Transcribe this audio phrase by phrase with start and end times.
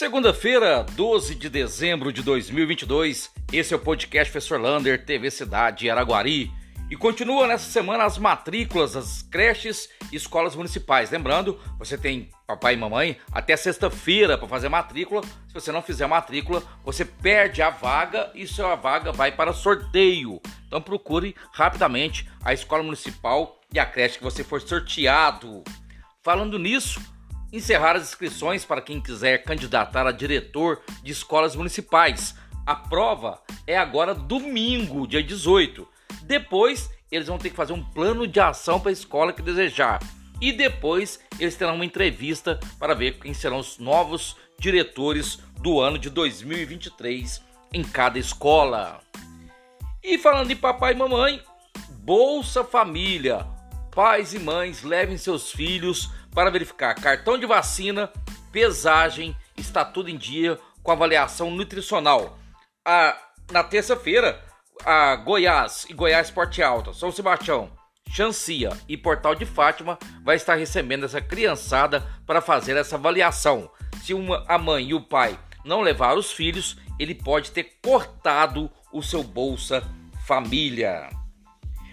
[0.00, 6.50] Segunda-feira, 12 de dezembro de 2022, esse é o podcast Professor Lander, TV Cidade Araguari.
[6.90, 11.10] E continua nessa semana as matrículas das creches e escolas municipais.
[11.10, 15.20] Lembrando, você tem papai e mamãe até sexta-feira para fazer matrícula.
[15.46, 20.40] Se você não fizer matrícula, você perde a vaga e sua vaga vai para sorteio.
[20.66, 25.62] Então procure rapidamente a escola municipal e a creche que você for sorteado.
[26.22, 26.98] Falando nisso,
[27.52, 32.34] encerrar as inscrições para quem quiser candidatar a diretor de escolas municipais.
[32.66, 35.86] A prova é agora domingo, dia 18.
[36.22, 40.00] Depois, eles vão ter que fazer um plano de ação para a escola que desejar.
[40.40, 45.98] E depois, eles terão uma entrevista para ver quem serão os novos diretores do ano
[45.98, 49.00] de 2023 em cada escola.
[50.02, 51.42] E falando de papai e mamãe,
[51.90, 53.46] Bolsa Família.
[53.94, 58.10] Pais e mães levem seus filhos para verificar cartão de vacina,
[58.52, 62.38] pesagem, está tudo em dia com avaliação nutricional.
[62.84, 63.16] A,
[63.50, 64.42] na terça-feira,
[64.84, 67.70] a Goiás e Goiás Porte Alto, São Sebastião,
[68.10, 73.70] Chancia e Portal de Fátima vai estar recebendo essa criançada para fazer essa avaliação.
[74.02, 78.70] Se uma, a mãe e o pai não levar os filhos, ele pode ter cortado
[78.92, 79.82] o seu Bolsa
[80.26, 81.08] Família.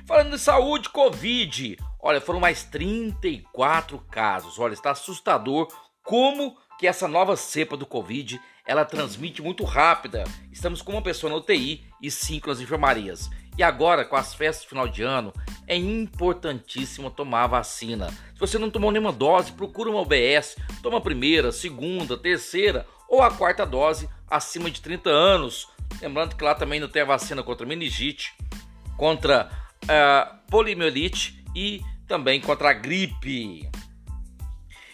[0.08, 4.58] Falando de saúde, Covid, Olha, foram mais 34 casos.
[4.58, 5.67] Olha, está assustador
[6.02, 10.23] como que essa nova cepa do Covid ela transmite muito rápida.
[10.50, 13.30] Estamos com uma pessoa na UTI e cinco nas enfermarias.
[13.58, 15.33] E agora, com as festas de final de ano,
[15.67, 18.09] é importantíssimo tomar a vacina.
[18.09, 23.22] Se você não tomou nenhuma dose, procura uma OBS, toma a primeira, segunda, terceira ou
[23.22, 25.67] a quarta dose acima de 30 anos.
[26.02, 28.33] Lembrando que lá também não tem a vacina contra meningite,
[28.95, 29.52] contra
[29.83, 30.38] uh,
[31.53, 33.69] e também contra a gripe.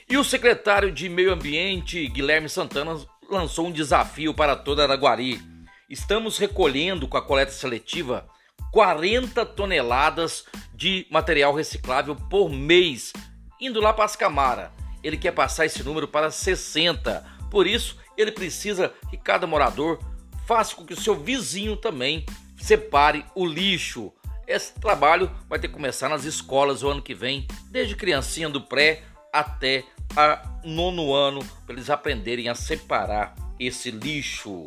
[0.10, 5.42] E o secretário de Meio Ambiente, Guilherme Santana, lançou um desafio para toda Araguari.
[5.90, 8.28] Estamos recolhendo com a coleta seletiva
[8.72, 13.14] 40 toneladas de material reciclável por mês,
[13.62, 14.72] indo lá para as Camara.
[15.04, 17.24] Ele quer passar esse número para 60.
[17.52, 20.00] Por isso, ele precisa que cada morador
[20.48, 22.26] faça com que o seu vizinho também
[22.58, 24.12] separe o lixo.
[24.48, 28.62] Esse trabalho vai ter que começar nas escolas o ano que vem, desde criancinha do
[28.62, 29.84] pré até
[30.16, 34.66] a nono ano, para eles aprenderem a separar esse lixo.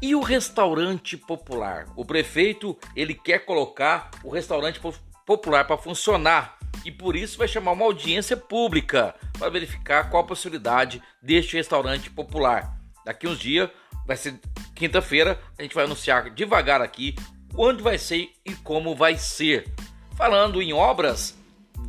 [0.00, 1.86] E o restaurante popular?
[1.96, 4.80] O prefeito ele quer colocar o restaurante
[5.24, 10.26] popular para funcionar e por isso vai chamar uma audiência pública para verificar qual a
[10.26, 12.76] possibilidade deste restaurante popular.
[13.04, 13.70] Daqui uns dias,
[14.04, 14.40] vai ser
[14.74, 17.14] quinta-feira, a gente vai anunciar devagar aqui
[17.56, 19.72] onde vai ser e como vai ser.
[20.16, 21.36] Falando em obras,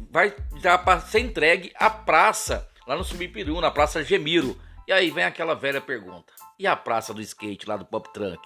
[0.10, 4.60] vai já ser entregue a praça lá no Subipiru, na Praça Gemiro.
[4.88, 8.42] E aí vem aquela velha pergunta: e a praça do skate lá do Pop Trunk?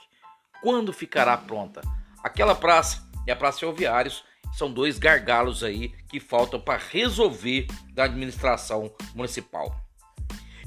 [0.62, 1.82] Quando ficará pronta?
[2.24, 4.24] Aquela praça e a Praça Ferroviários
[4.54, 9.76] são dois gargalos aí que faltam para resolver da administração municipal.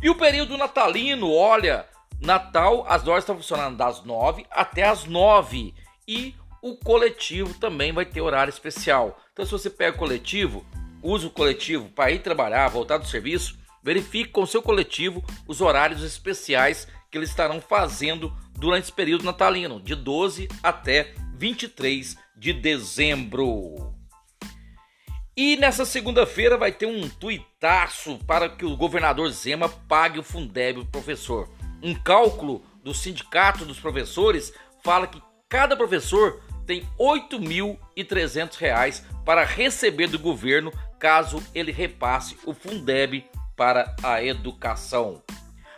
[0.02, 1.86] E o período natalino, olha,
[2.20, 5.74] Natal, as lojas estão funcionando das 9 até as 9
[6.06, 9.18] e o coletivo também vai ter horário especial.
[9.32, 10.64] Então, se você pega o coletivo,
[11.02, 15.60] usa o coletivo para ir trabalhar, voltar do serviço, verifique com o seu coletivo os
[15.60, 22.52] horários especiais que eles estarão fazendo durante esse período natalino, de 12 até 23 de
[22.52, 23.94] dezembro.
[25.36, 30.84] E nessa segunda-feira vai ter um tuitaço para que o governador Zema pague o Fundeb
[30.92, 31.48] professor.
[31.82, 34.52] Um cálculo do sindicato dos professores
[34.84, 36.86] fala que cada professor tem R$
[37.28, 45.20] 8.300 para receber do governo caso ele repasse o Fundeb para a educação.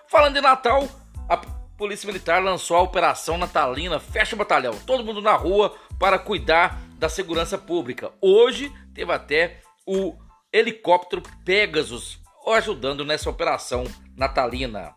[0.06, 0.86] Falando de Natal,
[1.26, 1.38] a
[1.78, 4.78] Polícia Militar lançou a Operação Natalina Fecha Batalhão.
[4.86, 8.12] Todo mundo na rua para cuidar da segurança pública.
[8.20, 10.14] Hoje teve até o
[10.52, 13.84] helicóptero Pegasus ajudando nessa operação
[14.14, 14.94] natalina.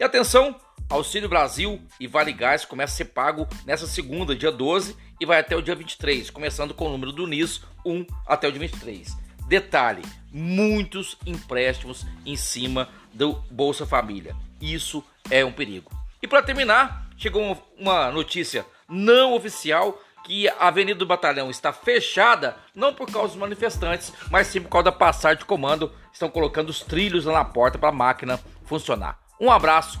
[0.00, 0.58] E atenção,
[0.88, 5.40] Auxílio Brasil e Vale Gás começa a ser pago nessa segunda, dia 12, e vai
[5.40, 9.16] até o dia 23, começando com o número do NIS 1 até o dia 23.
[9.48, 14.36] Detalhe: muitos empréstimos em cima do Bolsa Família.
[14.60, 15.90] Isso é um perigo.
[16.22, 22.56] E para terminar, chegou uma notícia não oficial que a Avenida do Batalhão está fechada,
[22.74, 25.92] não por causa dos manifestantes, mas sim por causa da passagem de comando.
[26.12, 29.18] Estão colocando os trilhos lá na porta para a máquina funcionar.
[29.38, 30.00] Um abraço